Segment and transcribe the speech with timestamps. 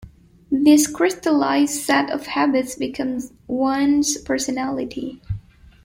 [0.51, 5.21] This crystallised set of habits becomes one's personality.